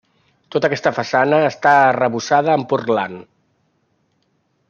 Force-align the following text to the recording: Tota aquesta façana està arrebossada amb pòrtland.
Tota 0.53 0.65
aquesta 0.69 0.91
façana 0.99 1.41
està 1.49 1.75
arrebossada 1.91 2.55
amb 2.57 2.67
pòrtland. 2.73 3.23